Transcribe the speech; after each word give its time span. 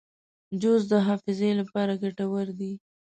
جوز 0.61 0.81
د 0.91 0.93
حافظې 1.05 1.51
لپاره 1.59 1.93
ګټور 2.03 2.47
دي. 2.59 2.73